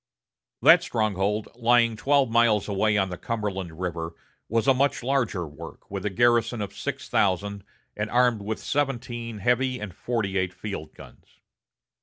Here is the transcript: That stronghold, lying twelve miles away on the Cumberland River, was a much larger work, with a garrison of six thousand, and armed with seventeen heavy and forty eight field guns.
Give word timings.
That 0.63 0.81
stronghold, 0.81 1.49
lying 1.53 1.95
twelve 1.95 2.27
miles 2.31 2.67
away 2.67 2.97
on 2.97 3.09
the 3.09 3.19
Cumberland 3.19 3.79
River, 3.79 4.15
was 4.49 4.67
a 4.67 4.73
much 4.73 5.03
larger 5.03 5.45
work, 5.45 5.91
with 5.91 6.03
a 6.07 6.09
garrison 6.09 6.59
of 6.59 6.75
six 6.75 7.07
thousand, 7.07 7.63
and 7.95 8.09
armed 8.09 8.41
with 8.41 8.57
seventeen 8.57 9.37
heavy 9.37 9.79
and 9.79 9.93
forty 9.93 10.39
eight 10.39 10.53
field 10.55 10.95
guns. 10.95 11.37